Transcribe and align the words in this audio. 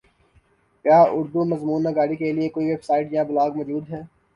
کیا 0.85 0.99
اردو 1.17 1.41
مضمون 1.51 1.79
نگاری 1.87 2.15
کیلئے 2.21 2.47
کوئ 2.53 2.65
ویبسائٹ 2.67 3.05
یا 3.15 3.23
بلاگ 3.29 3.51
موجود 3.57 3.83
ہے 3.91 4.01